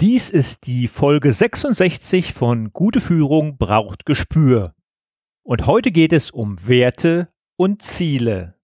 [0.00, 4.72] Dies ist die Folge 66 von Gute Führung braucht Gespür.
[5.42, 8.54] Und heute geht es um Werte und Ziele.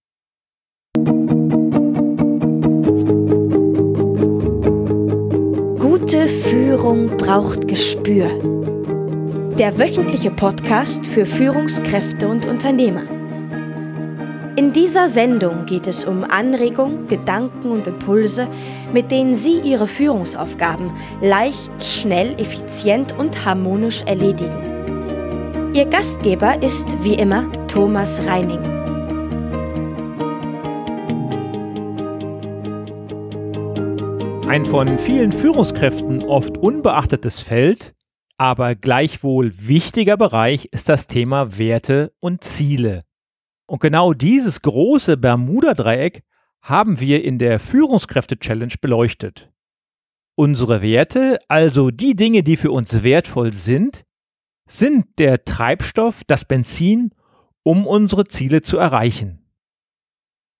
[5.77, 8.29] Gute Führung braucht Gespür.
[9.59, 13.16] Der wöchentliche Podcast für Führungskräfte und Unternehmer.
[14.57, 18.49] In dieser Sendung geht es um Anregungen, Gedanken und Impulse,
[18.91, 25.73] mit denen Sie Ihre Führungsaufgaben leicht, schnell, effizient und harmonisch erledigen.
[25.75, 28.63] Ihr Gastgeber ist wie immer Thomas Reining.
[34.47, 37.93] Ein von vielen Führungskräften oft unbeachtetes Feld,
[38.37, 43.06] aber gleichwohl wichtiger Bereich ist das Thema Werte und Ziele.
[43.67, 46.23] Und genau dieses große Bermuda-Dreieck
[46.61, 49.51] haben wir in der Führungskräfte-Challenge beleuchtet.
[50.35, 54.05] Unsere Werte, also die Dinge, die für uns wertvoll sind,
[54.67, 57.11] sind der Treibstoff, das Benzin,
[57.63, 59.45] um unsere Ziele zu erreichen.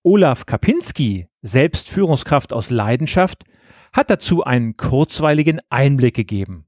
[0.02, 3.44] Olaf Kapinski, selbst Führungskraft aus Leidenschaft,
[3.92, 6.66] hat dazu einen kurzweiligen Einblick gegeben.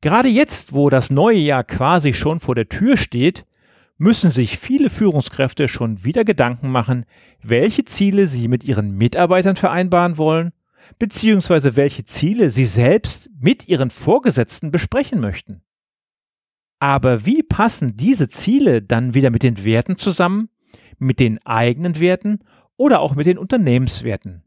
[0.00, 3.46] Gerade jetzt, wo das neue Jahr quasi schon vor der Tür steht,
[4.02, 7.06] müssen sich viele Führungskräfte schon wieder Gedanken machen,
[7.40, 10.50] welche Ziele sie mit ihren Mitarbeitern vereinbaren wollen,
[10.98, 15.62] beziehungsweise welche Ziele sie selbst mit ihren Vorgesetzten besprechen möchten.
[16.80, 20.48] Aber wie passen diese Ziele dann wieder mit den Werten zusammen,
[20.98, 22.40] mit den eigenen Werten
[22.76, 24.42] oder auch mit den Unternehmenswerten?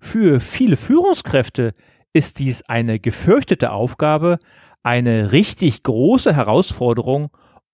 [0.00, 1.72] Für viele Führungskräfte
[2.12, 4.40] ist dies eine gefürchtete Aufgabe,
[4.82, 7.30] eine richtig große Herausforderung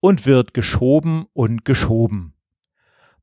[0.07, 2.33] und wird geschoben und geschoben.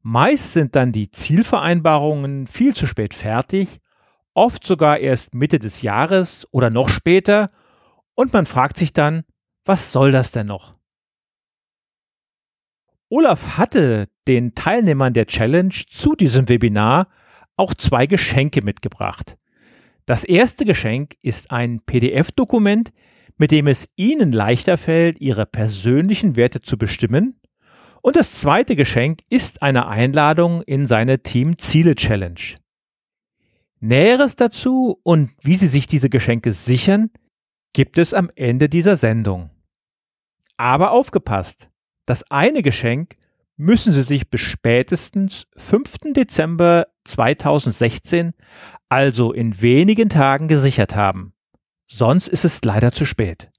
[0.02, 3.80] Meist sind dann die Zielvereinbarungen viel zu spät fertig,
[4.34, 7.52] oft sogar erst Mitte des Jahres oder noch später,
[8.16, 9.24] und man fragt sich dann,
[9.64, 10.76] was soll das denn noch?
[13.08, 17.08] Olaf hatte den Teilnehmern der Challenge zu diesem Webinar
[17.56, 19.38] auch zwei Geschenke mitgebracht.
[20.06, 22.92] Das erste Geschenk ist ein PDF-Dokument,
[23.38, 27.40] mit dem es Ihnen leichter fällt, Ihre persönlichen Werte zu bestimmen.
[28.02, 32.58] Und das zweite Geschenk ist eine Einladung in seine Team Ziele Challenge.
[33.80, 37.10] Näheres dazu und wie Sie sich diese Geschenke sichern,
[37.74, 39.50] gibt es am Ende dieser Sendung.
[40.58, 41.70] Aber aufgepasst!
[42.06, 43.16] Das eine Geschenk
[43.58, 46.14] müssen Sie sich bis spätestens 5.
[46.14, 48.34] Dezember 2016,
[48.90, 51.33] also in wenigen Tagen, gesichert haben.
[51.96, 53.52] Sonst ist es leider zu spät.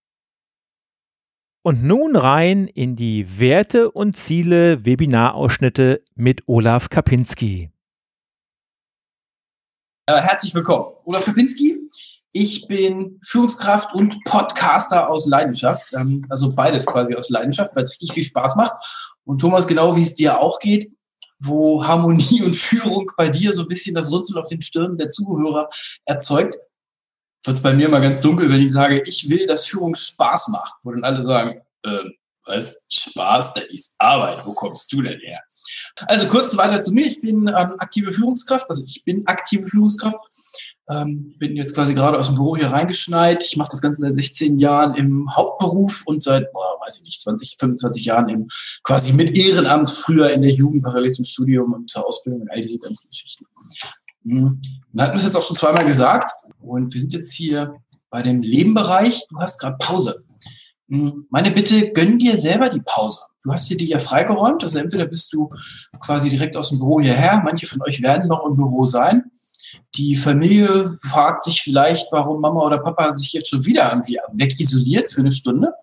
[1.63, 7.71] Und nun rein in die Werte und Ziele Webinarausschnitte mit Olaf Kapinski.
[10.07, 10.97] Äh, herzlich willkommen.
[11.05, 11.79] Olaf Kapinski.
[12.33, 15.93] Ich bin Führungskraft und Podcaster aus Leidenschaft.
[15.93, 18.75] Ähm, also beides quasi aus Leidenschaft, weil es richtig viel Spaß macht.
[19.23, 20.93] Und Thomas, genau wie es dir auch geht,
[21.39, 25.09] wo Harmonie und Führung bei dir so ein bisschen das Runzeln auf den Stirnen der
[25.09, 25.69] Zuhörer
[26.05, 26.57] erzeugt,
[27.45, 30.49] wird es bei mir mal ganz dunkel, wenn ich sage, ich will, dass Führung Spaß
[30.49, 32.11] macht, wo dann alle sagen, äh,
[32.47, 35.41] was, Spaß, das ist Arbeit, wo kommst du denn her?
[36.07, 40.19] Also kurz weiter zu mir, ich bin ähm, aktive Führungskraft, also ich bin aktive Führungskraft,
[40.91, 44.17] ähm, bin jetzt quasi gerade aus dem Büro hier reingeschneit, ich mache das Ganze seit
[44.17, 48.49] 16 Jahren im Hauptberuf und seit, boah, weiß ich nicht, 20, 25 Jahren im
[48.83, 52.61] quasi mit Ehrenamt, früher in der Jugend, parallel zum Studium und zur Ausbildung und all
[52.61, 53.47] diese ganzen Geschichten.
[54.25, 54.61] Mhm.
[54.93, 56.31] Dann hatten es jetzt auch schon zweimal gesagt,
[56.61, 57.77] und wir sind jetzt hier
[58.11, 59.27] bei dem Lebenbereich.
[59.29, 60.25] Du hast gerade Pause.
[60.89, 63.21] Hm, meine Bitte, gönn dir selber die Pause.
[63.43, 64.63] Du hast dir die ja freigeräumt.
[64.63, 65.51] Also entweder bist du
[66.01, 67.43] quasi direkt aus dem Büro hierher.
[67.45, 69.25] Manche von euch werden noch im Büro sein.
[69.97, 75.11] Die Familie fragt sich vielleicht, warum Mama oder Papa sich jetzt schon wieder irgendwie wegisoliert
[75.11, 75.75] für eine Stunde.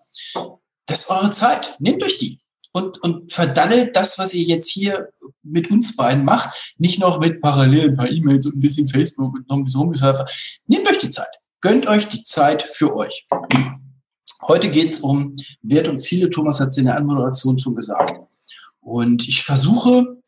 [0.86, 1.76] Das ist eure Zeit.
[1.78, 2.40] Nehmt euch die
[2.72, 5.10] und, und verdaddelt das, was ihr jetzt hier
[5.42, 9.34] mit uns beiden macht, nicht noch mit parallel ein paar E-Mails und ein bisschen Facebook
[9.34, 10.26] und noch ein bisschen rumgesurfer.
[10.66, 11.28] Nehmt euch die Zeit.
[11.60, 13.26] Gönnt euch die Zeit für euch.
[14.48, 16.30] Heute geht's um Wert und Ziele.
[16.30, 18.18] Thomas hat es in der Anmoderation schon gesagt.
[18.80, 20.21] Und ich versuche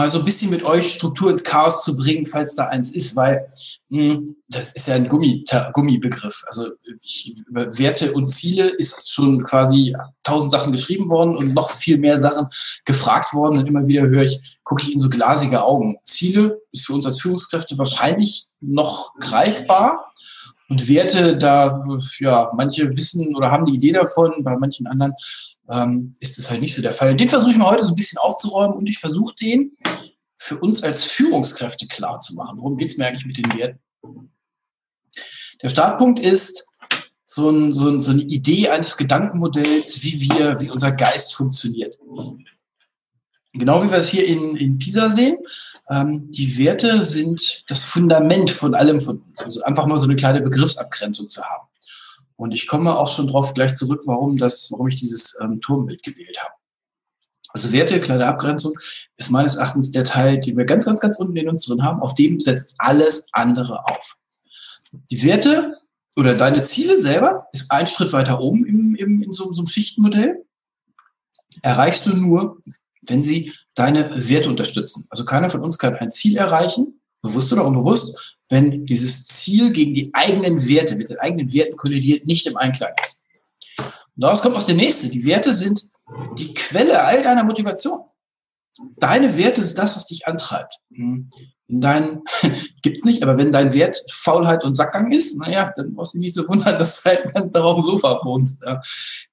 [0.00, 3.16] mal so ein bisschen mit euch Struktur ins Chaos zu bringen, falls da eins ist,
[3.16, 3.46] weil
[3.90, 5.44] mh, hm, das ist ja ein Gummi,
[5.74, 6.42] Gummibegriff.
[6.46, 6.70] Also
[7.02, 11.98] ich, über Werte und Ziele ist schon quasi tausend Sachen geschrieben worden und noch viel
[11.98, 12.46] mehr Sachen
[12.86, 13.58] gefragt worden.
[13.58, 15.98] Und immer wieder höre ich, gucke ich in so glasige Augen.
[16.04, 20.06] Ziele ist für uns als Führungskräfte wahrscheinlich noch greifbar.
[20.70, 21.84] Und Werte, da,
[22.20, 25.12] ja, manche wissen oder haben die Idee davon, bei manchen anderen
[25.70, 27.16] ähm, ist das halt nicht so der Fall.
[27.16, 29.76] Den versuche ich mal heute so ein bisschen aufzuräumen und ich versuche den
[30.36, 32.58] für uns als Führungskräfte klar zu machen.
[32.58, 33.80] Worum geht es mir eigentlich mit den Werten?
[35.62, 36.66] Der Startpunkt ist
[37.26, 41.96] so, ein, so, ein, so eine Idee eines Gedankenmodells, wie wir, wie unser Geist funktioniert.
[43.52, 45.36] Genau wie wir es hier in, in Pisa sehen.
[45.90, 49.42] Ähm, die Werte sind das Fundament von allem von uns.
[49.42, 51.69] Also einfach mal so eine kleine Begriffsabgrenzung zu haben.
[52.40, 56.02] Und ich komme auch schon drauf gleich zurück, warum das, warum ich dieses ähm, Turmbild
[56.02, 56.54] gewählt habe.
[57.50, 58.72] Also Werte, kleine Abgrenzung,
[59.18, 62.00] ist meines Erachtens der Teil, den wir ganz, ganz, ganz unten in uns drin haben.
[62.00, 64.16] Auf dem setzt alles andere auf.
[65.10, 65.76] Die Werte
[66.16, 69.66] oder deine Ziele selber ist ein Schritt weiter oben im, im, in so, so einem
[69.66, 70.42] Schichtenmodell.
[71.60, 72.62] Erreichst du nur,
[73.06, 75.06] wenn sie deine Werte unterstützen.
[75.10, 79.94] Also keiner von uns kann ein Ziel erreichen, bewusst oder unbewusst, wenn dieses Ziel gegen
[79.94, 83.28] die eigenen Werte, mit den eigenen Werten kollidiert, nicht im Einklang ist.
[83.78, 85.08] Und daraus kommt auch der nächste.
[85.08, 85.84] Die Werte sind
[86.36, 88.00] die Quelle all deiner Motivation.
[88.96, 90.74] Deine Werte ist das, was dich antreibt.
[90.92, 91.30] Hm.
[91.68, 92.22] In deinen,
[92.82, 96.34] gibt's nicht, aber wenn dein Wert Faulheit und Sackgang ist, naja, dann brauchst du nicht
[96.34, 98.64] so wundern, dass du halt darauf dem Sofa wohnst.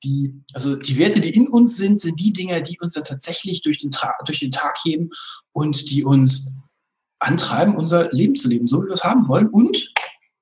[0.03, 3.63] Die, also die Werte, die in uns sind, sind die Dinge, die uns dann tatsächlich
[3.63, 3.89] durch den,
[4.25, 5.09] durch den Tag heben
[5.53, 6.66] und die uns
[7.19, 9.91] antreiben, unser Leben zu leben, so wie wir es haben wollen und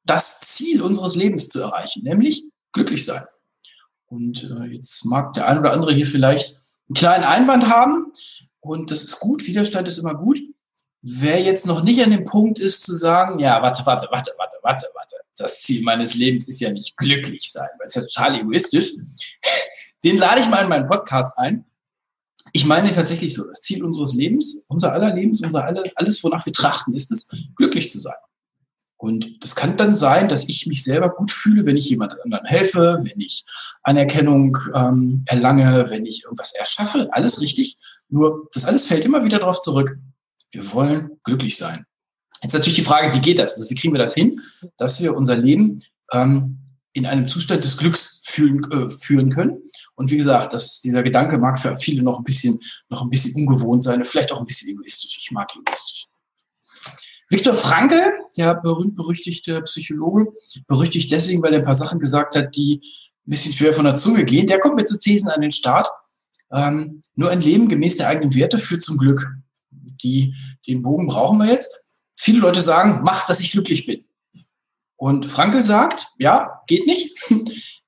[0.05, 3.23] das Ziel unseres Lebens zu erreichen, nämlich glücklich sein.
[4.07, 6.55] Und äh, jetzt mag der ein oder andere hier vielleicht
[6.87, 8.13] einen kleinen Einwand haben
[8.59, 10.39] und das ist gut, Widerstand ist immer gut.
[11.01, 14.57] Wer jetzt noch nicht an dem Punkt ist zu sagen, ja, warte, warte, warte, warte,
[14.63, 18.39] warte, warte, das Ziel meines Lebens ist ja nicht glücklich sein, weil es ja total
[18.39, 18.91] egoistisch,
[20.03, 21.65] den lade ich mal in meinen Podcast ein.
[22.55, 26.45] Ich meine tatsächlich so, das Ziel unseres Lebens, unser aller Lebens, unser aller, alles, wonach
[26.45, 28.15] wir trachten, ist es, glücklich zu sein.
[28.95, 32.45] Und das kann dann sein, dass ich mich selber gut fühle, wenn ich jemand anderen
[32.45, 33.43] helfe, wenn ich
[33.83, 37.77] Anerkennung ähm, erlange, wenn ich irgendwas erschaffe, alles richtig.
[38.07, 39.97] Nur das alles fällt immer wieder darauf zurück.
[40.51, 41.83] Wir wollen glücklich sein.
[42.41, 43.57] Jetzt natürlich die Frage, wie geht das?
[43.57, 44.39] Also wie kriegen wir das hin,
[44.77, 45.77] dass wir unser Leben
[46.13, 46.59] ähm,
[46.93, 49.61] in einem Zustand des Glücks fühlen, äh, führen können?
[49.95, 52.59] Und wie gesagt, das, dieser Gedanke mag für viele noch ein bisschen,
[52.89, 55.19] noch ein bisschen ungewohnt sein, vielleicht auch ein bisschen egoistisch.
[55.21, 56.07] Ich mag egoistisch.
[57.29, 60.31] Viktor Frankl, der berühmt-berüchtigte Psychologe,
[60.67, 62.81] berüchtigt deswegen, weil er ein paar Sachen gesagt hat, die
[63.25, 64.47] ein bisschen schwer von der Zunge gehen.
[64.47, 65.89] Der kommt mit so Thesen an den Start.
[66.51, 69.27] Ähm, nur ein Leben gemäß der eigenen Werte führt zum Glück
[70.03, 70.35] die,
[70.67, 71.83] den Bogen brauchen wir jetzt.
[72.15, 74.05] Viele Leute sagen, mach, dass ich glücklich bin.
[74.95, 77.17] Und Frankel sagt, ja, geht nicht.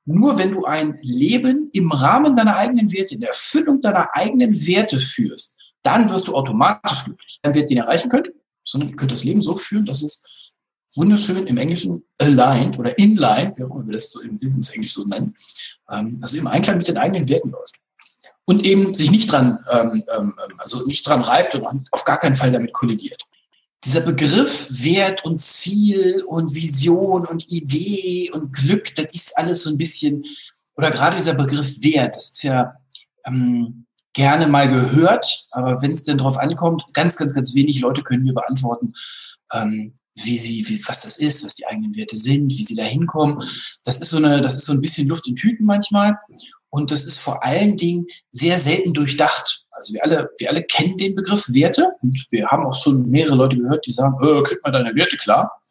[0.10, 4.56] Nur wenn du ein Leben im Rahmen deiner eigenen Werte, in der Erfüllung deiner eigenen
[4.66, 7.40] Werte führst, dann wirst du automatisch glücklich.
[7.42, 8.32] Dann wird den erreichen können,
[8.64, 10.52] sondern ihr könnt das Leben so führen, dass es
[10.96, 14.94] wunderschön im Englischen aligned oder inline, wie auch immer wir das so im Business Englisch
[14.94, 15.36] so nennen,
[15.92, 17.76] ähm, also im Einklang mit den eigenen Werten läuft
[18.46, 22.36] und eben sich nicht dran, ähm, ähm, also nicht dran reibt und auf gar keinen
[22.36, 23.22] Fall damit kollidiert.
[23.86, 29.70] Dieser Begriff Wert und Ziel und Vision und Idee und Glück, das ist alles so
[29.70, 30.24] ein bisschen,
[30.76, 32.74] oder gerade dieser Begriff Wert, das ist ja
[33.26, 38.02] ähm, gerne mal gehört, aber wenn es denn drauf ankommt, ganz, ganz, ganz wenig Leute
[38.02, 38.94] können mir beantworten,
[39.54, 42.84] ähm, wie sie, wie, was das ist, was die eigenen Werte sind, wie sie da
[42.84, 43.40] hinkommen.
[43.84, 46.18] Das ist so eine, das ist so ein bisschen Luft in Tüten manchmal.
[46.70, 49.66] Und das ist vor allen Dingen sehr selten durchdacht.
[49.78, 53.36] Also wir alle, wir alle kennen den Begriff Werte und wir haben auch schon mehrere
[53.36, 55.62] Leute gehört, die sagen, äh, krieg mal deine Werte klar.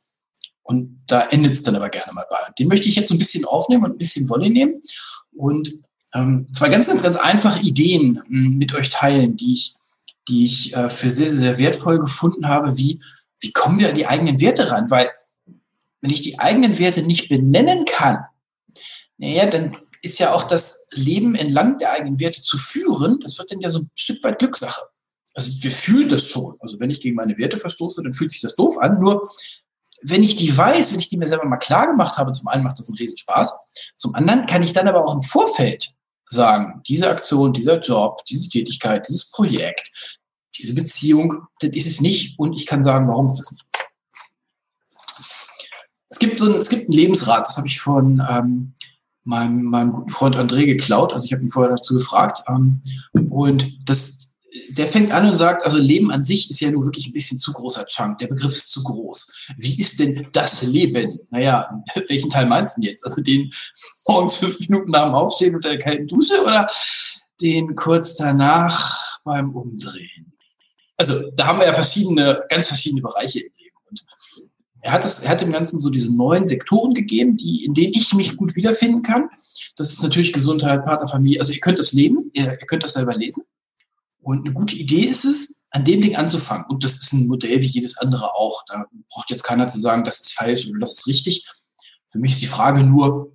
[0.63, 2.39] Und da endet es dann aber gerne mal bei.
[2.59, 4.81] Den möchte ich jetzt ein bisschen aufnehmen und ein bisschen Wolle nehmen
[5.33, 5.73] und
[6.15, 9.75] ähm, zwei ganz, ganz, ganz einfache Ideen ähm, mit euch teilen, die ich,
[10.29, 13.01] die ich äh, für sehr, sehr wertvoll gefunden habe, wie,
[13.41, 14.91] wie kommen wir an die eigenen Werte ran?
[14.91, 15.11] Weil
[16.01, 18.25] wenn ich die eigenen Werte nicht benennen kann,
[19.19, 23.51] naja, dann ist ja auch das Leben entlang der eigenen Werte zu führen, das wird
[23.51, 24.81] dann ja so ein Stück weit Glückssache.
[25.35, 26.57] Also wir fühlen das schon.
[26.61, 28.99] Also wenn ich gegen meine Werte verstoße, dann fühlt sich das doof an.
[28.99, 29.29] Nur
[30.03, 32.65] wenn ich die weiß, wenn ich die mir selber mal klar gemacht habe, zum einen
[32.65, 33.53] macht das einen riesen Spaß,
[33.97, 35.93] zum anderen kann ich dann aber auch im Vorfeld
[36.29, 39.91] sagen, diese Aktion, dieser Job, diese Tätigkeit, dieses Projekt,
[40.57, 43.85] diese Beziehung, das ist es nicht und ich kann sagen, warum es das nicht ist.
[46.09, 48.75] Es gibt so ein, es gibt ein Lebensrat, das habe ich von ähm,
[49.27, 51.13] meinem, meinem guten Freund André geklaut.
[51.13, 52.43] Also ich habe ihn vorher dazu gefragt.
[52.49, 52.81] Ähm,
[53.31, 54.37] und das,
[54.71, 57.39] der fängt an und sagt, also Leben an sich ist ja nur wirklich ein bisschen
[57.39, 58.19] zu großer Chunk.
[58.19, 59.49] Der Begriff ist zu groß.
[59.59, 61.19] Wie ist denn das Leben?
[61.31, 63.05] Naja, welchen Teil meinst du denn jetzt?
[63.05, 63.51] Also den
[64.07, 66.69] morgens fünf Minuten nach dem Aufstehen unter der kalten Dusche oder
[67.41, 70.33] den kurz danach beim Umdrehen?
[70.97, 73.43] Also da haben wir ja verschiedene, ganz verschiedene Bereiche
[74.87, 77.93] er hat, das, er hat dem Ganzen so diese neuen Sektoren gegeben, die, in denen
[77.93, 79.29] ich mich gut wiederfinden kann.
[79.75, 81.41] Das ist natürlich Gesundheit, Partnerfamilie.
[81.41, 83.43] Also ihr könnt das leben, ihr, ihr könnt das selber lesen.
[84.23, 86.67] Und eine gute Idee ist es, an dem Ding anzufangen.
[86.69, 88.63] Und das ist ein Modell wie jedes andere auch.
[88.69, 91.45] Da braucht jetzt keiner zu sagen, das ist falsch oder das ist richtig.
[92.09, 93.33] Für mich ist die Frage nur,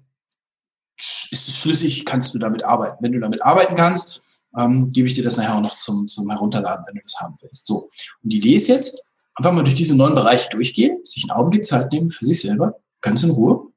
[0.98, 2.98] ist es schlüssig, kannst du damit arbeiten?
[3.01, 6.29] Wenn du damit arbeiten kannst, ähm, gebe ich dir das nachher auch noch zum, zum
[6.29, 7.67] Herunterladen, wenn du das haben willst.
[7.67, 7.89] So.
[8.24, 9.03] Und die Idee ist jetzt,
[9.42, 12.80] einfach mal durch diese neuen Bereiche durchgehen, sich einen Augenblick Zeit nehmen für sich selber,
[13.02, 13.72] ganz in Ruhe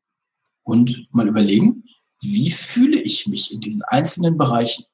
[0.62, 1.84] und mal überlegen,
[2.20, 4.84] wie fühle ich mich in diesen einzelnen Bereichen?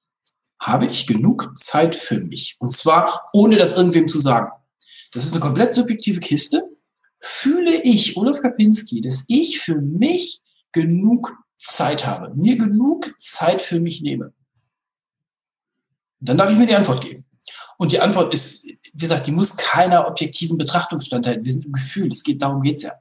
[0.61, 2.57] Habe ich genug Zeit für mich?
[2.61, 4.51] Und zwar ohne das irgendwem zu sagen.
[5.13, 6.63] Das ist eine komplett subjektive Kiste.
[7.19, 13.81] Fühle ich, Olaf Kapinski, dass ich für mich genug Zeit habe, mir genug Zeit für
[13.81, 14.33] mich nehme?
[16.23, 17.25] dann darf ich mir die Antwort geben.
[17.79, 21.45] Und die Antwort ist, wie gesagt, die muss keiner objektiven Betrachtung standhalten.
[21.45, 22.11] Wir sind im Gefühl.
[22.11, 22.93] Es geht, darum geht's ja.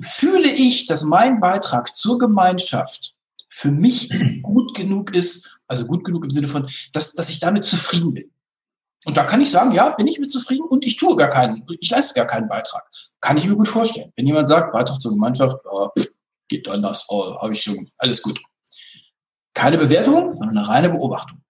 [0.00, 3.14] Fühle ich, dass mein Beitrag zur Gemeinschaft
[3.48, 4.12] für mich
[4.42, 8.30] gut genug ist, also gut genug im Sinne von, dass, dass ich damit zufrieden bin.
[9.06, 11.64] Und da kann ich sagen, ja, bin ich mit zufrieden und ich tue gar keinen,
[11.78, 12.84] ich leiste gar keinen Beitrag.
[13.20, 14.12] Kann ich mir gut vorstellen.
[14.16, 15.90] Wenn jemand sagt, Beitrag zur Gemeinschaft, oh,
[16.48, 18.40] geht anders, oh, habe ich schon, alles gut.
[19.52, 21.43] Keine Bewertung, sondern eine reine Beobachtung.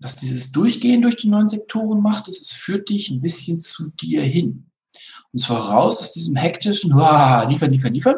[0.00, 3.90] Was dieses Durchgehen durch die neuen Sektoren macht, ist, es führt dich ein bisschen zu
[3.90, 4.70] dir hin.
[5.32, 8.16] Und zwar raus aus diesem hektischen, liefern, liefern, liefern,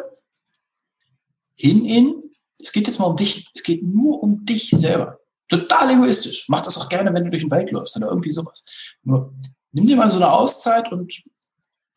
[1.55, 2.21] hin in,
[2.59, 5.19] es geht jetzt mal um dich, es geht nur um dich selber.
[5.47, 6.45] Total egoistisch.
[6.47, 8.63] Mach das auch gerne, wenn du durch den Wald läufst oder irgendwie sowas.
[9.03, 9.33] Nur
[9.71, 11.11] nimm dir mal so eine Auszeit und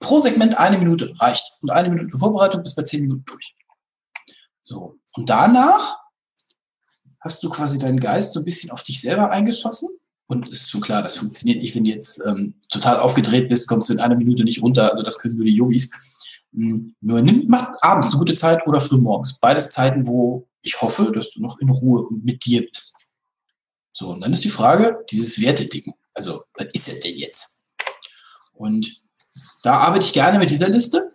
[0.01, 1.45] pro Segment eine Minute reicht.
[1.61, 3.55] Und eine Minute Vorbereitung bis bei zehn Minuten durch.
[4.65, 4.99] So.
[5.15, 5.99] Und danach
[7.25, 9.89] hast du quasi deinen Geist so ein bisschen auf dich selber eingeschossen.
[10.27, 13.89] Und ist schon klar, das funktioniert nicht, wenn du jetzt ähm, total aufgedreht bist, kommst
[13.89, 14.91] du in einer Minute nicht runter.
[14.91, 15.91] Also das können nur die Yogis.
[16.55, 19.39] Hm, nur nimm, mach abends eine gute Zeit oder früh morgens.
[19.39, 23.15] Beides Zeiten, wo ich hoffe, dass du noch in Ruhe und mit dir bist.
[23.91, 25.93] So, und dann ist die Frage, dieses Werteding.
[26.15, 27.65] Also, was ist das denn jetzt?
[28.53, 29.03] Und
[29.63, 31.09] da arbeite ich gerne mit dieser Liste.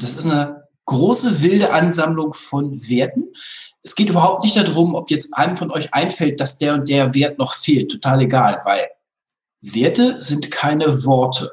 [0.00, 3.32] Das ist eine große wilde Ansammlung von Werten.
[3.82, 7.14] Es geht überhaupt nicht darum, ob jetzt einem von euch einfällt, dass der und der
[7.14, 7.90] Wert noch fehlt.
[7.90, 8.86] Total egal, weil
[9.62, 11.50] Werte sind keine Worte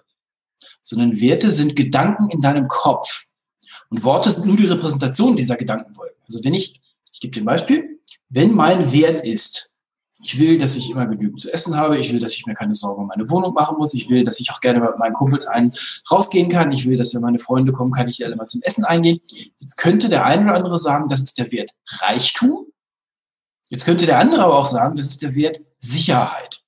[0.88, 3.26] sondern Werte sind Gedanken in deinem Kopf.
[3.90, 6.16] Und Worte sind nur die Repräsentation dieser Gedankenwolken.
[6.26, 6.80] Also wenn ich,
[7.12, 9.67] ich gebe dir ein Beispiel, wenn mein Wert ist,
[10.24, 12.74] ich will, dass ich immer genügend zu essen habe, ich will, dass ich mir keine
[12.74, 15.46] Sorgen um meine Wohnung machen muss, ich will, dass ich auch gerne mit meinen Kumpels
[15.46, 15.74] einen
[16.10, 18.84] rausgehen kann, ich will, dass wenn meine Freunde kommen, kann ich alle mal zum Essen
[18.84, 19.20] eingehen.
[19.60, 22.68] Jetzt könnte der eine oder andere sagen, das ist der Wert Reichtum.
[23.70, 26.64] Jetzt könnte der andere aber auch sagen, das ist der Wert Sicherheit.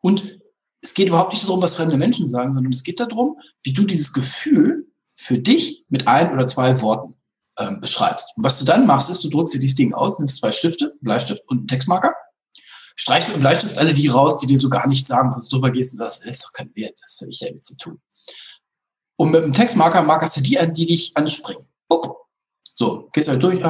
[0.00, 0.38] Und
[0.80, 3.84] es geht überhaupt nicht darum, was fremde Menschen sagen, sondern es geht darum, wie du
[3.84, 7.16] dieses Gefühl für dich mit ein oder zwei Worten
[7.58, 8.36] ähm, beschreibst.
[8.36, 10.94] Und was du dann machst, ist, du drückst dir dieses Ding aus, nimmst zwei Stifte,
[11.00, 12.14] Bleistift und einen Textmarker,
[12.98, 15.56] streichst mit dem Bleistift alle die raus, die dir so gar nichts sagen, was du
[15.56, 17.76] drüber gehst und sagst, das ist doch kein Wert, das habe ich ja mit zu
[17.76, 18.00] tun.
[19.16, 21.64] Und mit dem Textmarker markerst du die an, die dich anspringen.
[21.88, 22.16] Upp.
[22.74, 23.64] So, gehst halt durch,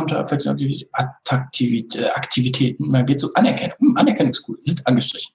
[2.14, 5.34] Aktivitäten, man geht so Anerkennung, hm, Anerkennung ist cool, sind angestrichen.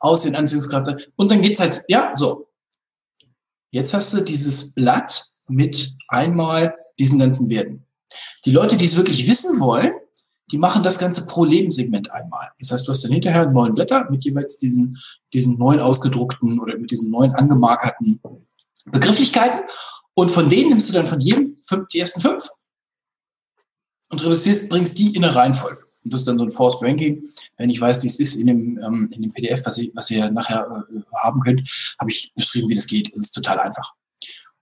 [0.00, 1.10] Aussehen, Anziehungskraft.
[1.16, 2.48] Und dann geht's halt, ja, so.
[3.70, 7.86] Jetzt hast du dieses Blatt mit einmal diesen ganzen Werten.
[8.44, 9.92] Die Leute, die es wirklich wissen wollen,
[10.50, 12.48] die machen das Ganze pro Lebenssegment einmal.
[12.58, 14.98] Das heißt, du hast dann hinterher neun Blätter mit jeweils diesen,
[15.32, 18.20] diesen neun ausgedruckten oder mit diesen neun angemarkerten
[18.86, 19.60] Begrifflichkeiten.
[20.14, 22.48] Und von denen nimmst du dann von jedem fünf, die ersten fünf
[24.10, 25.84] und reduzierst, bringst die in eine Reihenfolge.
[26.04, 27.22] Und das ist dann so ein Forced Ranking.
[27.56, 30.10] Wenn ich weiß, wie es ist in dem, ähm, in dem PDF, was, ich, was
[30.10, 33.12] ihr nachher äh, haben könnt, habe ich beschrieben, wie das geht.
[33.12, 33.94] Es ist total einfach.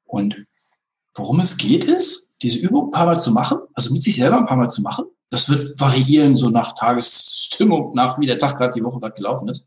[0.05, 0.37] Und
[1.15, 4.39] worum es geht, ist, diese Übung ein paar Mal zu machen, also mit sich selber
[4.39, 5.07] ein paar Mal zu machen.
[5.31, 9.49] Das wird variieren, so nach Tagesstimmung, nach wie der Tag gerade die Woche gerade gelaufen
[9.49, 9.67] ist.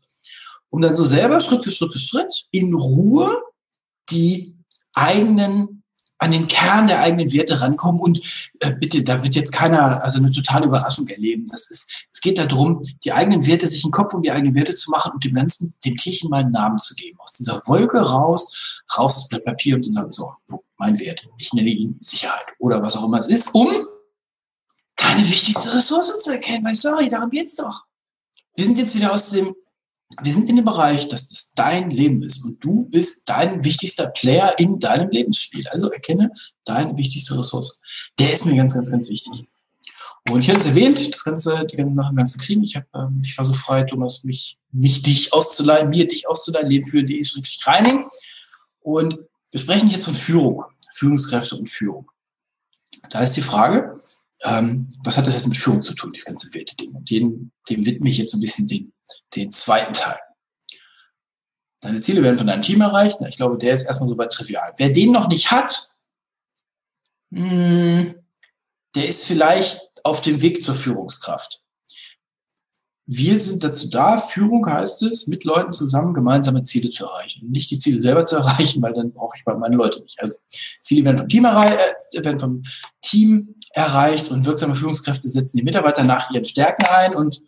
[0.70, 3.36] Um dann so selber Schritt für Schritt für Schritt in Ruhe
[4.10, 4.56] die
[4.94, 5.82] eigenen
[6.22, 8.20] an den Kern der eigenen Werte rankommen und
[8.60, 11.46] äh, bitte, da wird jetzt keiner also eine totale Überraschung erleben.
[11.50, 14.76] Das ist, es geht darum, die eigenen Werte, sich einen Kopf um die eigenen Werte
[14.76, 17.18] zu machen und dem ganzen, dem Tierchen mal einen Namen zu geben.
[17.18, 20.32] Aus dieser Wolke raus, raus das Blatt Papier und zu sagen, so,
[20.76, 23.68] mein Wert, ich nenne ihn Sicherheit oder was auch immer es ist, um
[25.12, 26.64] deine wichtigste Ressource zu erkennen.
[26.64, 27.84] Weil, sorry, darum geht's doch.
[28.56, 29.54] Wir sind jetzt wieder aus dem
[30.20, 34.08] wir sind in dem Bereich, dass das dein Leben ist und du bist dein wichtigster
[34.08, 35.66] Player in deinem Lebensspiel.
[35.68, 36.32] Also erkenne
[36.64, 37.80] deine wichtigste Ressource.
[38.18, 39.46] Der ist mir ganz, ganz, ganz wichtig.
[40.30, 42.62] Und ich hatte es erwähnt, das Ganze, die ganzen Sachen ganz zu kriegen.
[42.62, 46.68] Ich, hab, ähm, ich war so frei, Thomas, mich, mich dich auszuleihen, mir dich auszuleihen,
[46.68, 47.26] Leben für die
[47.64, 48.06] Reining.
[48.80, 49.18] Und
[49.50, 52.10] wir sprechen jetzt von Führung, Führungskräfte und Führung.
[53.10, 53.98] Da ist die Frage,
[54.44, 56.92] ähm, was hat das jetzt mit Führung zu tun, dieses ganze Werte-Ding?
[56.92, 58.92] Und dem, dem widme ich jetzt ein bisschen den
[59.34, 60.18] den zweiten Teil.
[61.80, 63.18] Deine Ziele werden von deinem Team erreicht.
[63.28, 64.72] Ich glaube, der ist erstmal so weit trivial.
[64.76, 65.90] Wer den noch nicht hat,
[67.30, 68.14] mh, hm,
[68.94, 71.60] der ist vielleicht auf dem Weg zur Führungskraft.
[73.06, 77.50] Wir sind dazu da, Führung heißt es, mit Leuten zusammen gemeinsame Ziele zu erreichen.
[77.50, 80.20] Nicht die Ziele selber zu erreichen, weil dann brauche ich bei meinen Leuten nicht.
[80.20, 80.36] Also
[80.80, 81.78] Ziele werden vom Team erreicht,
[82.12, 82.62] äh, werden vom
[83.00, 87.40] Team erreicht und wirksame Führungskräfte setzen die Mitarbeiter nach ihren Stärken ein und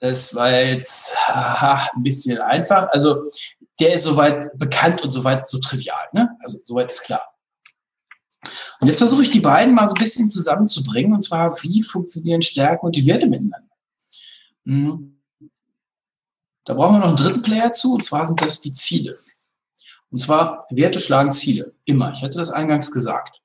[0.00, 2.88] das war jetzt aha, ein bisschen einfach.
[2.90, 3.22] Also
[3.80, 6.08] der ist soweit bekannt und soweit so trivial.
[6.12, 6.36] Ne?
[6.40, 7.34] Also soweit ist klar.
[8.80, 12.42] Und jetzt versuche ich die beiden mal so ein bisschen zusammenzubringen und zwar, wie funktionieren
[12.42, 13.70] Stärken und die Werte miteinander.
[14.66, 15.22] Hm.
[16.64, 19.18] Da brauchen wir noch einen dritten Player zu, und zwar sind das die Ziele.
[20.10, 21.74] Und zwar, Werte schlagen Ziele.
[21.84, 22.12] Immer.
[22.12, 23.42] Ich hatte das eingangs gesagt.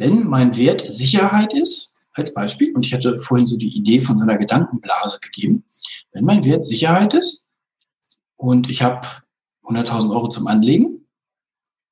[0.00, 4.16] Wenn mein Wert Sicherheit ist, als Beispiel, und ich hatte vorhin so die Idee von
[4.16, 5.66] so einer Gedankenblase gegeben,
[6.12, 7.50] wenn mein Wert Sicherheit ist
[8.36, 9.06] und ich habe
[9.62, 11.06] 100.000 Euro zum Anlegen,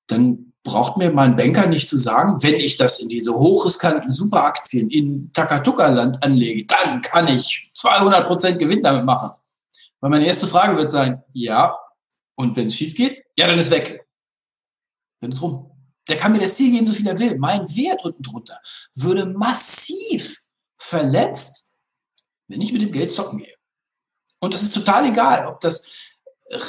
[0.07, 4.89] dann braucht mir mein Banker nicht zu sagen, wenn ich das in diese hochriskanten Superaktien
[4.89, 9.33] in Takatuka-Land anlege, dann kann ich 200% Gewinn damit machen.
[10.01, 11.77] Weil meine erste Frage wird sein, ja,
[12.37, 14.07] und wenn es schief geht, ja, dann ist weg.
[15.21, 15.68] Dann ist rum.
[16.09, 17.39] Der kann mir das Ziel geben, so viel er will.
[17.39, 18.59] Mein Wert unten drunter
[18.95, 20.43] würde massiv
[20.79, 21.75] verletzt,
[22.49, 23.55] wenn ich mit dem Geld zocken gehe.
[24.41, 26.09] Und es ist total egal, ob das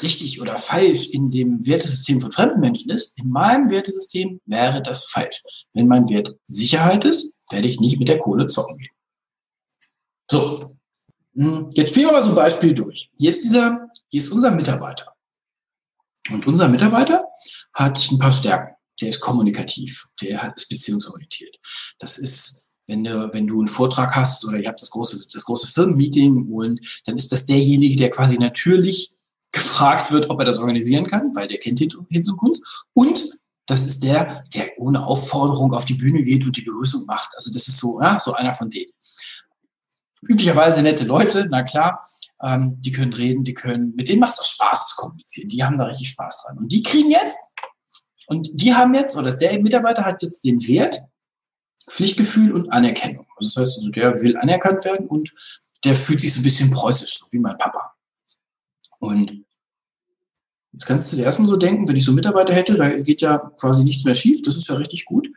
[0.02, 3.18] richtig oder falsch in dem Wertesystem von fremden Menschen ist.
[3.18, 5.42] In meinem Wertesystem wäre das falsch.
[5.74, 8.92] Wenn mein Wert Sicherheit ist, werde ich nicht mit der Kohle zocken gehen.
[10.30, 10.76] So,
[11.36, 13.10] hm, jetzt spielen wir mal so ein Beispiel durch.
[13.18, 15.14] Hier ist dieser, hier ist unser Mitarbeiter.
[16.30, 17.24] Und unser Mitarbeiter
[17.74, 18.76] hat ein paar Stärken.
[19.02, 21.56] Der ist kommunikativ, der ist beziehungsorientiert.
[22.00, 25.46] Das ist wenn du, wenn du einen Vortrag hast oder ihr habt das große, das
[25.46, 29.14] große Firmenmeeting und dann ist das derjenige, der quasi natürlich
[29.52, 32.88] gefragt wird, ob er das organisieren kann, weil der kennt Hinz und Kunst.
[32.94, 33.24] Und
[33.68, 37.30] das ist der, der ohne Aufforderung auf die Bühne geht und die Begrüßung macht.
[37.36, 38.92] Also das ist so, ja, so einer von denen.
[40.22, 42.04] Üblicherweise nette Leute, na klar,
[42.42, 45.50] ähm, die können reden, die können, mit denen macht es auch Spaß zu kommunizieren.
[45.50, 46.58] Die haben da richtig Spaß dran.
[46.58, 47.38] Und die kriegen jetzt,
[48.30, 51.02] und die haben jetzt, oder der Mitarbeiter hat jetzt den Wert,
[51.88, 53.26] Pflichtgefühl und Anerkennung.
[53.36, 55.32] Also das heißt, also der will anerkannt werden und
[55.84, 57.96] der fühlt sich so ein bisschen preußisch, so wie mein Papa.
[59.00, 59.46] Und
[60.74, 63.40] jetzt kannst du dir erstmal so denken, wenn ich so Mitarbeiter hätte, da geht ja
[63.60, 65.28] quasi nichts mehr schief, das ist ja richtig gut.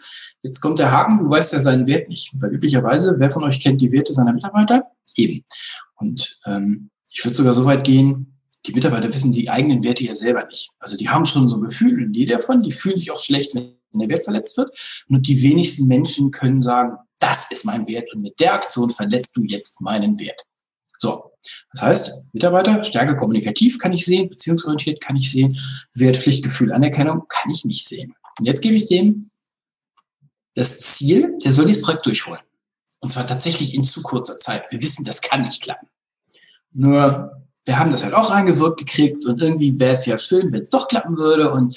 [0.43, 2.31] Jetzt kommt der Haken, du weißt ja seinen Wert nicht.
[2.35, 4.85] Weil üblicherweise, wer von euch kennt die Werte seiner Mitarbeiter?
[5.17, 5.47] Eben.
[5.95, 8.32] Und ähm, ich würde sogar so weit gehen,
[8.67, 10.71] die Mitarbeiter wissen die eigenen Werte ja selber nicht.
[10.79, 13.77] Also die haben schon so ein Gefühl, jeder davon, die fühlen sich auch schlecht, wenn
[13.93, 15.05] der Wert verletzt wird.
[15.09, 19.37] Und die wenigsten Menschen können sagen, das ist mein Wert und mit der Aktion verletzt
[19.37, 20.45] du jetzt meinen Wert.
[20.99, 21.33] So,
[21.73, 25.59] das heißt, Mitarbeiter, Stärke kommunikativ kann ich sehen, beziehungsorientiert kann ich sehen,
[25.95, 28.15] Wert, Pflichtgefühl, Anerkennung kann ich nicht sehen.
[28.39, 29.31] Und jetzt gebe ich dem
[30.55, 32.43] das Ziel, der soll dieses Projekt durchholen.
[33.01, 34.65] Und zwar tatsächlich in zu kurzer Zeit.
[34.71, 35.89] Wir wissen, das kann nicht klappen.
[36.73, 40.63] Nur, wir haben das halt auch reingewirkt gekriegt und irgendwie wäre es ja schön, wenn
[40.63, 41.77] es doch klappen würde und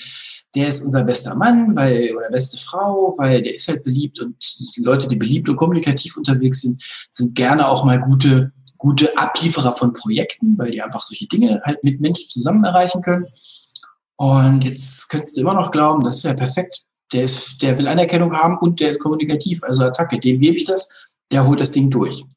[0.56, 4.38] der ist unser bester Mann, weil, oder beste Frau, weil der ist halt beliebt und
[4.76, 9.74] die Leute, die beliebt und kommunikativ unterwegs sind, sind gerne auch mal gute, gute Ablieferer
[9.74, 13.28] von Projekten, weil die einfach solche Dinge halt mit Menschen zusammen erreichen können.
[14.15, 16.86] Und jetzt könntest du immer noch glauben, das ist ja perfekt.
[17.12, 20.19] Der ist, der will Anerkennung haben und der ist kommunikativ, also Attacke.
[20.19, 22.24] Dem gebe ich das, der holt das Ding durch.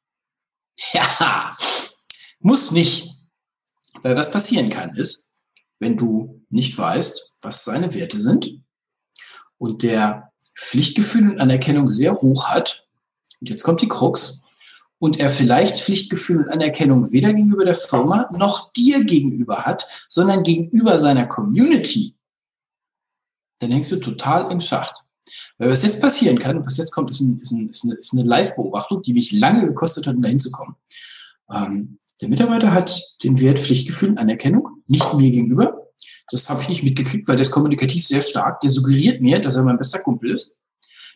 [0.95, 1.57] Ja,
[2.39, 3.18] muss nicht.
[4.03, 5.33] Weil was passieren kann, ist,
[5.79, 8.63] wenn du nicht weißt, was seine Werte sind
[9.59, 12.87] und der Pflichtgefühl und Anerkennung sehr hoch hat,
[13.41, 14.43] und jetzt kommt die Krux,
[14.99, 20.43] und er vielleicht Pflichtgefühl und Anerkennung weder gegenüber der Firma noch dir gegenüber hat, sondern
[20.43, 22.17] gegenüber seiner Community,
[23.61, 25.05] dann hängst du total im Schacht.
[25.59, 29.03] Weil was jetzt passieren kann, was jetzt kommt, ist, ein, ist, ein, ist eine Live-Beobachtung,
[29.03, 30.77] die mich lange gekostet hat, um da hinzukommen.
[31.53, 35.89] Ähm, der Mitarbeiter hat den Wert Pflichtgefühl Anerkennung, nicht mir gegenüber,
[36.31, 38.61] das habe ich nicht mitgekriegt, weil der ist kommunikativ sehr stark.
[38.61, 40.61] Der suggeriert mir, dass er mein bester Kumpel ist.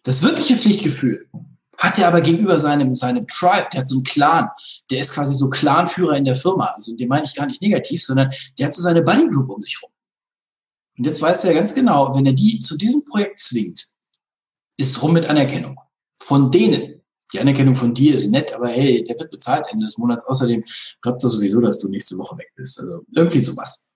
[0.05, 1.29] Das wirkliche Pflichtgefühl
[1.77, 4.49] hat er aber gegenüber seinem, seinem Tribe, der hat so einen Clan,
[4.91, 6.67] der ist quasi so Clanführer in der Firma.
[6.67, 9.61] Also den meine ich gar nicht negativ, sondern der hat so seine Buddy Group um
[9.61, 9.91] sich rum.
[10.97, 13.93] Und jetzt weiß er ganz genau, wenn er die zu diesem Projekt zwingt,
[14.77, 15.81] ist rum mit Anerkennung.
[16.15, 17.02] Von denen.
[17.33, 20.27] Die Anerkennung von dir ist nett, aber hey, der wird bezahlt Ende des Monats.
[20.27, 20.65] Außerdem
[21.01, 22.79] glaubt er sowieso, dass du nächste Woche weg bist.
[22.79, 23.93] Also irgendwie sowas.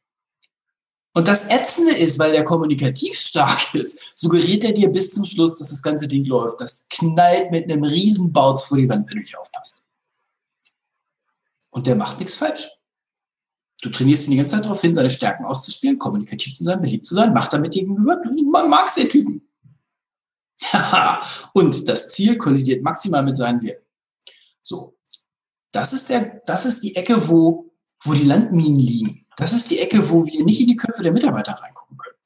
[1.17, 5.59] Und das Ätzende ist, weil der kommunikativ stark ist, suggeriert er dir bis zum Schluss,
[5.59, 6.61] dass das ganze Ding läuft.
[6.61, 9.87] Das knallt mit einem riesen Bautz vor die Wand, wenn du nicht aufpasst.
[11.71, 12.69] Und der macht nichts falsch.
[13.83, 17.07] Du trainierst ihn die ganze Zeit darauf hin, seine Stärken auszuspielen, kommunikativ zu sein, beliebt
[17.07, 18.17] zu sein, macht damit gegenüber.
[18.17, 19.46] Du magst den Typen.
[21.53, 23.85] und das Ziel kollidiert maximal mit seinen Werten.
[24.63, 24.97] So.
[25.73, 29.27] Das ist der, das ist die Ecke, wo, wo die Landminen liegen.
[29.37, 32.17] Das ist die Ecke, wo wir nicht in die Köpfe der Mitarbeiter reingucken können.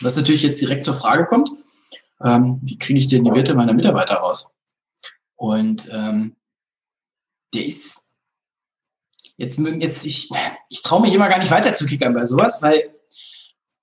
[0.00, 1.50] Was natürlich jetzt direkt zur Frage kommt,
[2.22, 4.54] ähm, wie kriege ich denn die Werte meiner Mitarbeiter raus?
[5.36, 6.36] Und ähm,
[7.52, 8.16] der ist
[9.36, 10.30] jetzt mögen jetzt ich
[10.68, 12.94] ich traue mich immer gar nicht weiter zu klickern bei sowas, weil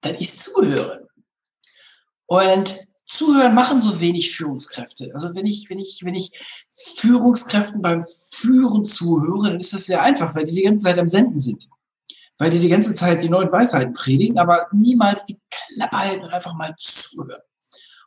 [0.01, 1.07] dann ist Zuhören.
[2.25, 5.11] Und Zuhören machen so wenig Führungskräfte.
[5.15, 6.31] Also wenn ich, wenn ich, wenn ich
[6.69, 11.09] Führungskräften beim Führen zuhöre, dann ist das sehr einfach, weil die die ganze Zeit am
[11.09, 11.67] Senden sind.
[12.37, 16.33] Weil die die ganze Zeit die neuen Weisheiten predigen, aber niemals die Klappe halten und
[16.33, 17.41] einfach mal zuhören.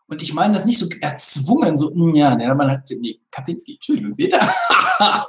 [0.07, 3.75] Und ich meine das nicht so erzwungen, so, hm, ja, der Mann hat, nee, Kapinski,
[3.75, 4.33] Entschuldigung, seht
[5.01, 5.27] ihr?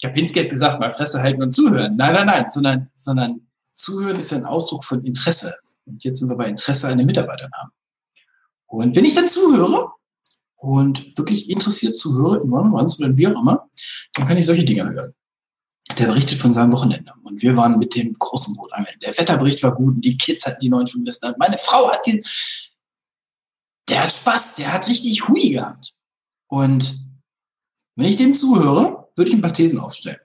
[0.00, 1.96] Kapinski hat gesagt, mal Fresse halten und zuhören.
[1.96, 5.54] Nein, nein, nein, sondern, sondern zuhören ist ein Ausdruck von Interesse.
[5.84, 7.72] Und jetzt sind wir bei Interesse an den Mitarbeitern haben.
[8.72, 9.92] Und wenn ich dann zuhöre
[10.56, 13.68] und wirklich interessiert zuhöre, in One-on-Ones oder wie auch immer,
[14.14, 15.12] dann kann ich solche Dinge hören.
[15.98, 17.12] Der berichtet von seinem Wochenende.
[17.22, 18.96] Und wir waren mit dem großen Boot angeln.
[19.02, 21.34] Der Wetterbericht war gut und die Kids hatten die neuen Schwimmwesten.
[21.38, 22.24] Meine Frau hat die,
[23.90, 25.92] der hat Spaß, der hat richtig Hui gehabt.
[26.48, 26.94] Und
[27.96, 30.20] wenn ich dem zuhöre, würde ich ein paar Thesen aufstellen.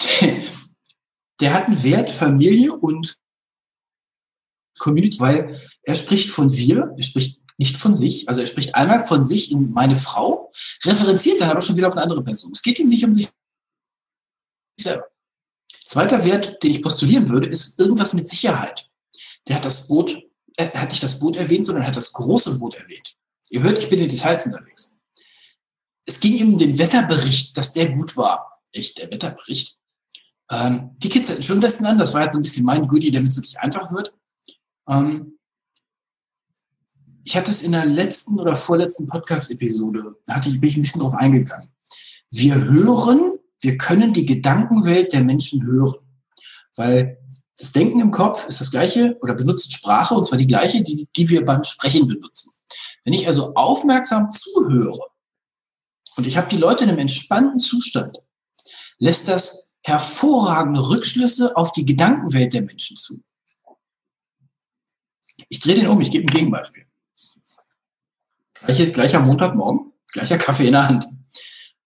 [0.00, 0.34] Der,
[1.40, 3.18] der hat einen Wert Familie und
[4.78, 8.28] Community, weil er spricht von wir, er spricht nicht von sich.
[8.28, 10.52] Also er spricht einmal von sich in meine Frau,
[10.84, 12.52] referenziert dann aber schon wieder auf eine andere Person.
[12.52, 13.28] Es geht ihm nicht um sich
[14.78, 15.06] selber.
[15.84, 18.90] Zweiter Wert, den ich postulieren würde, ist irgendwas mit Sicherheit.
[19.48, 20.18] Der hat das Boot,
[20.56, 23.16] er hat nicht das Boot erwähnt, sondern er hat das große Boot erwähnt.
[23.50, 24.96] Ihr hört, ich bin in Details unterwegs.
[26.04, 28.60] Es ging ihm um den Wetterbericht, dass der gut war.
[28.72, 29.78] Echt, der Wetterbericht.
[30.50, 33.30] Ähm, die Kids hatten Schwimmwesten an, das war jetzt so ein bisschen mein Goodie, damit
[33.30, 34.12] es wirklich einfach wird.
[34.88, 35.38] Ähm,
[37.24, 40.82] ich hatte es in der letzten oder vorletzten Podcast-Episode, da hatte ich, bin ich ein
[40.82, 41.70] bisschen drauf eingegangen.
[42.30, 45.96] Wir hören, wir können die Gedankenwelt der Menschen hören.
[46.76, 47.18] Weil
[47.58, 51.08] das Denken im Kopf ist das gleiche oder benutzt Sprache und zwar die gleiche, die,
[51.16, 52.52] die wir beim Sprechen benutzen.
[53.04, 55.06] Wenn ich also aufmerksam zuhöre
[56.16, 58.18] und ich habe die Leute in einem entspannten Zustand,
[58.98, 63.22] lässt das hervorragende Rückschlüsse auf die Gedankenwelt der Menschen zu.
[65.48, 66.86] Ich drehe den um, ich gebe ein Gegenbeispiel.
[68.54, 71.06] Gleiche, gleicher Montagmorgen, gleicher Kaffee in der Hand.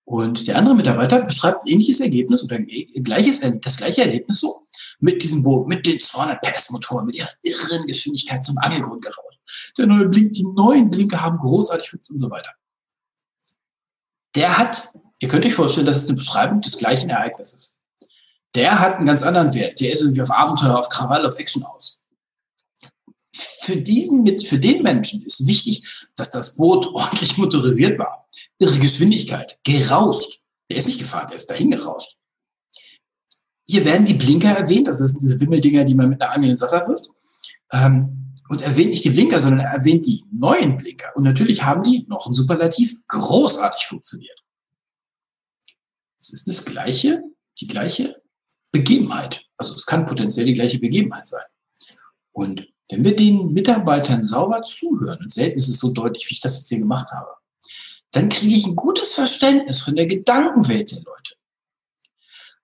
[0.05, 4.67] Und der andere Mitarbeiter beschreibt ein ähnliches Ergebnis oder gleiches, das gleiche Erlebnis so.
[4.99, 9.41] Mit diesem Boot, mit den 200 PS Motoren, mit ihrer irren Geschwindigkeit zum Angelgrund gerauscht.
[9.79, 12.51] Der neue Blink, die neuen Blinker haben großartig und so weiter.
[14.35, 17.81] Der hat, ihr könnt euch vorstellen, das ist eine Beschreibung des gleichen Ereignisses.
[18.55, 19.81] Der hat einen ganz anderen Wert.
[19.81, 22.00] Der ist irgendwie auf Abenteuer, auf Krawall, auf Action aus
[23.71, 28.27] für diesen, mit, für den Menschen ist wichtig, dass das Boot ordentlich motorisiert war.
[28.59, 30.41] Ihre Geschwindigkeit, gerauscht.
[30.69, 32.19] Der ist nicht gefahren, der ist dahin gerauscht.
[33.69, 36.61] Hier werden die Blinker erwähnt, das sind diese Wimmeldinger, die man mit einer Angel ins
[36.61, 37.09] Wasser wirft.
[37.73, 41.15] Ähm, und erwähnt nicht die Blinker, sondern er erwähnt die neuen Blinker.
[41.15, 44.43] Und natürlich haben die noch ein Superlativ großartig funktioniert.
[46.19, 47.23] Es ist das gleiche,
[47.61, 48.21] die gleiche
[48.73, 49.45] Begebenheit.
[49.57, 51.45] Also es kann potenziell die gleiche Begebenheit sein.
[52.33, 56.41] Und wenn wir den Mitarbeitern sauber zuhören, und selten ist es so deutlich, wie ich
[56.41, 57.29] das jetzt hier gemacht habe,
[58.13, 61.35] dann kriege ich ein gutes Verständnis von der Gedankenwelt der Leute.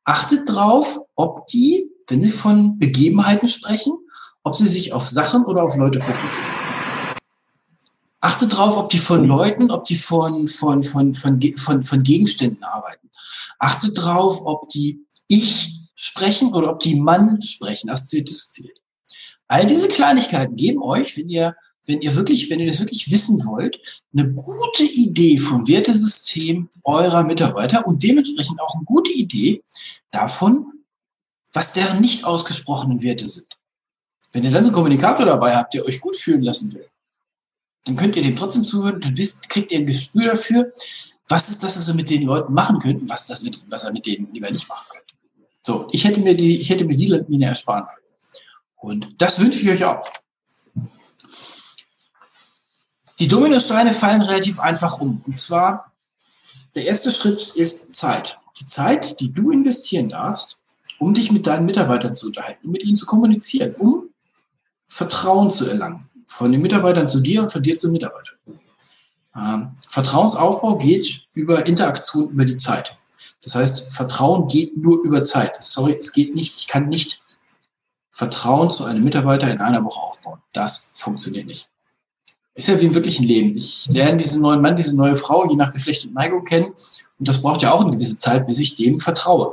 [0.04, 3.92] Achtet drauf, ob die, wenn sie von Begebenheiten sprechen,
[4.42, 6.44] ob sie sich auf Sachen oder auf Leute fokussieren.
[8.20, 12.62] Achtet drauf, ob die von Leuten, ob die von, von, von, von, von, von Gegenständen
[12.64, 13.10] arbeiten.
[13.58, 18.80] Achtet drauf, ob die ich sprechen oder ob die Mann sprechen, assoziiert.
[19.48, 21.56] All diese Kleinigkeiten geben euch, wenn ihr,
[21.86, 23.78] wenn ihr wirklich, wenn ihr das wirklich wissen wollt,
[24.12, 29.62] eine gute Idee vom Wertesystem eurer Mitarbeiter und dementsprechend auch eine gute Idee
[30.10, 30.72] davon,
[31.52, 33.46] was deren nicht ausgesprochenen Werte sind.
[34.32, 36.86] Wenn ihr dann so einen Kommunikator dabei habt, der euch gut fühlen lassen will,
[37.84, 40.72] dann könnt ihr dem trotzdem zuhören, dann wisst, kriegt ihr ein Gespür dafür,
[41.28, 43.84] was ist das, was ihr mit den Leuten machen könnt und was das, mit, was
[43.84, 45.04] ihr mit denen lieber nicht machen könnt.
[45.62, 48.05] So, ich hätte mir die, ich hätte mir die Linie ersparen können.
[48.76, 50.08] Und das wünsche ich euch auch.
[53.18, 55.22] Die Dominosteine fallen relativ einfach um.
[55.26, 55.92] Und zwar,
[56.74, 58.38] der erste Schritt ist Zeit.
[58.60, 60.60] Die Zeit, die du investieren darfst,
[60.98, 64.10] um dich mit deinen Mitarbeitern zu unterhalten, um mit ihnen zu kommunizieren, um
[64.88, 66.08] Vertrauen zu erlangen.
[66.28, 68.36] Von den Mitarbeitern zu dir und von dir zu Mitarbeitern.
[69.34, 72.98] Ähm, Vertrauensaufbau geht über Interaktion über die Zeit.
[73.42, 75.56] Das heißt, Vertrauen geht nur über Zeit.
[75.60, 76.56] Sorry, es geht nicht.
[76.58, 77.20] Ich kann nicht
[78.16, 80.40] Vertrauen zu einem Mitarbeiter in einer Woche aufbauen.
[80.54, 81.68] Das funktioniert nicht.
[82.54, 83.58] Ist ja wie im wirklichen Leben.
[83.58, 86.72] Ich lerne diesen neuen Mann, diese neue Frau, je nach Geschlecht und Neigung kennen.
[87.18, 89.52] Und das braucht ja auch eine gewisse Zeit, bis ich dem vertraue.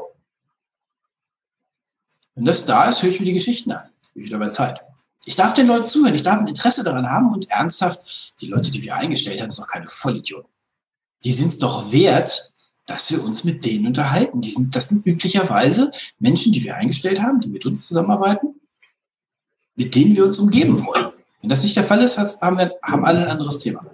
[2.35, 3.89] Wenn das da ist, höre ich mir die Geschichten an.
[4.01, 4.79] Ich bin wieder bei Zeit.
[5.25, 8.71] Ich darf den Leuten zuhören, ich darf ein Interesse daran haben und ernsthaft, die Leute,
[8.71, 10.49] die wir eingestellt haben, sind doch keine Vollidioten.
[11.25, 12.53] Die sind es doch wert,
[12.85, 14.39] dass wir uns mit denen unterhalten.
[14.39, 18.52] Die sind, das sind üblicherweise Menschen, die wir eingestellt haben, die mit uns zusammenarbeiten,
[19.75, 21.11] mit denen wir uns umgeben wollen.
[21.41, 23.85] Wenn das nicht der Fall ist, haben, wir, haben alle ein anderes Thema.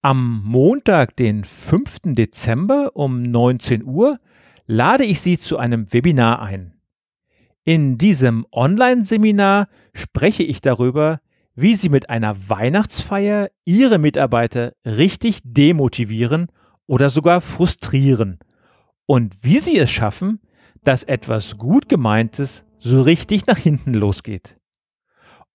[0.00, 2.14] Am Montag, den 5.
[2.14, 4.18] Dezember um 19 Uhr,
[4.64, 6.72] lade ich Sie zu einem Webinar ein.
[7.64, 11.20] In diesem Online-Seminar spreche ich darüber,
[11.54, 16.46] wie Sie mit einer Weihnachtsfeier Ihre Mitarbeiter richtig demotivieren
[16.86, 18.38] oder sogar frustrieren
[19.04, 20.40] und wie sie es schaffen,
[20.82, 24.54] dass etwas gut gemeintes so richtig nach hinten losgeht.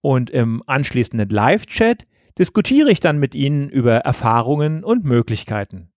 [0.02, 5.92] Und im anschließenden Live-Chat diskutiere ich dann mit Ihnen über Erfahrungen und Möglichkeiten.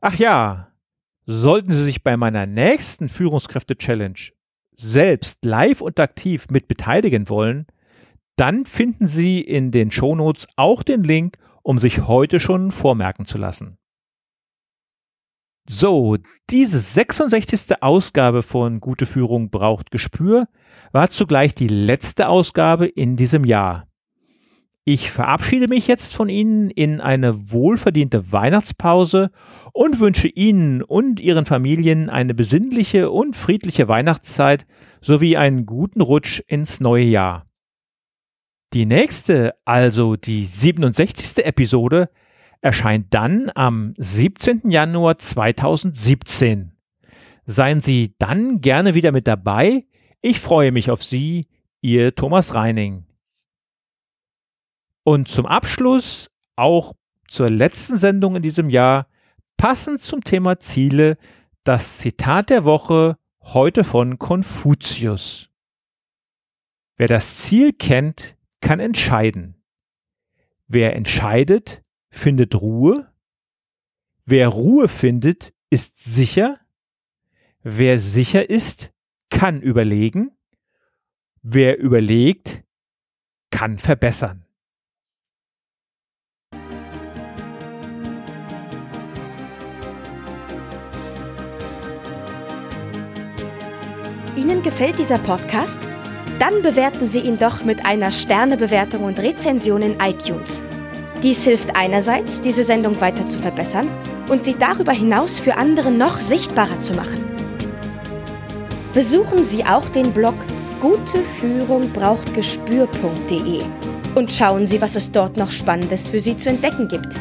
[0.00, 0.68] Ach ja,
[1.26, 4.18] sollten Sie sich bei meiner nächsten Führungskräfte-Challenge
[4.76, 7.66] selbst live und aktiv mit beteiligen wollen,
[8.36, 13.38] dann finden Sie in den Shownotes auch den Link, um sich heute schon vormerken zu
[13.38, 13.77] lassen.
[15.70, 16.16] So,
[16.48, 17.82] diese 66.
[17.82, 20.48] Ausgabe von Gute Führung braucht Gespür
[20.92, 23.84] war zugleich die letzte Ausgabe in diesem Jahr.
[24.86, 29.30] Ich verabschiede mich jetzt von Ihnen in eine wohlverdiente Weihnachtspause
[29.74, 34.66] und wünsche Ihnen und Ihren Familien eine besinnliche und friedliche Weihnachtszeit
[35.02, 37.44] sowie einen guten Rutsch ins neue Jahr.
[38.72, 41.44] Die nächste, also die 67.
[41.44, 42.08] Episode,
[42.60, 44.70] erscheint dann am 17.
[44.70, 46.72] Januar 2017.
[47.46, 49.86] Seien Sie dann gerne wieder mit dabei.
[50.20, 51.46] Ich freue mich auf Sie,
[51.80, 53.06] Ihr Thomas Reining.
[55.04, 56.94] Und zum Abschluss, auch
[57.28, 59.06] zur letzten Sendung in diesem Jahr,
[59.56, 61.16] passend zum Thema Ziele,
[61.64, 65.48] das Zitat der Woche heute von Konfuzius.
[66.96, 69.62] Wer das Ziel kennt, kann entscheiden.
[70.66, 73.12] Wer entscheidet, findet Ruhe.
[74.24, 76.58] Wer Ruhe findet, ist sicher.
[77.62, 78.92] Wer sicher ist,
[79.30, 80.30] kann überlegen.
[81.42, 82.64] Wer überlegt,
[83.50, 84.44] kann verbessern.
[94.36, 95.80] Ihnen gefällt dieser Podcast?
[96.38, 100.62] Dann bewerten Sie ihn doch mit einer Sternebewertung und Rezension in iTunes.
[101.22, 103.88] Dies hilft einerseits, diese Sendung weiter zu verbessern
[104.28, 107.24] und sie darüber hinaus für andere noch sichtbarer zu machen.
[108.94, 110.34] Besuchen Sie auch den Blog
[110.80, 113.62] guteführungbrauchtgespür.de
[114.14, 117.20] und schauen Sie, was es dort noch Spannendes für Sie zu entdecken gibt.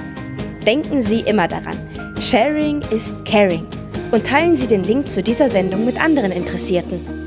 [0.66, 1.78] Denken Sie immer daran,
[2.20, 3.68] Sharing ist Caring
[4.12, 7.27] und teilen Sie den Link zu dieser Sendung mit anderen Interessierten.